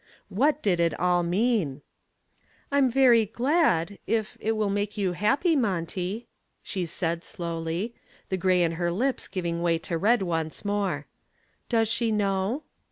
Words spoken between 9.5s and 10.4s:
way to red